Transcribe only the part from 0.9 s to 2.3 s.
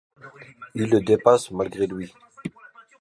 dépasse malgré lui.